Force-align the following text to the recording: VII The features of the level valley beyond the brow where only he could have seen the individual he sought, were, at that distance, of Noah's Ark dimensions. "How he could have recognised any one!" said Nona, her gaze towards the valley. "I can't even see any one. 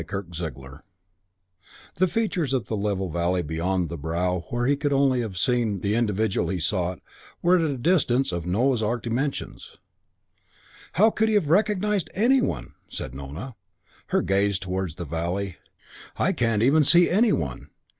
VII 0.01 0.67
The 1.93 2.07
features 2.07 2.55
of 2.55 2.65
the 2.65 2.75
level 2.75 3.11
valley 3.11 3.43
beyond 3.43 3.87
the 3.87 3.99
brow 3.99 4.45
where 4.49 4.63
only 4.63 4.69
he 4.71 4.75
could 4.75 4.91
have 5.21 5.37
seen 5.37 5.81
the 5.81 5.93
individual 5.93 6.49
he 6.49 6.59
sought, 6.59 6.99
were, 7.43 7.57
at 7.59 7.69
that 7.69 7.83
distance, 7.83 8.31
of 8.31 8.47
Noah's 8.47 8.81
Ark 8.81 9.03
dimensions. 9.03 9.77
"How 10.93 11.11
he 11.11 11.15
could 11.17 11.29
have 11.29 11.51
recognised 11.51 12.09
any 12.15 12.41
one!" 12.41 12.73
said 12.89 13.13
Nona, 13.13 13.53
her 14.07 14.23
gaze 14.23 14.57
towards 14.57 14.95
the 14.95 15.05
valley. 15.05 15.57
"I 16.17 16.33
can't 16.33 16.63
even 16.63 16.83
see 16.83 17.07
any 17.07 17.31
one. 17.31 17.69